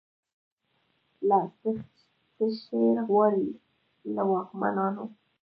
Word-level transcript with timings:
لا« 1.27 1.39
څشي 2.35 2.81
غواړی» 3.07 3.47
له 4.13 4.21
واکمنانو 4.29 5.03